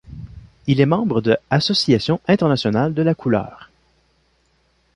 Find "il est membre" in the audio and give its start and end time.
0.65-1.21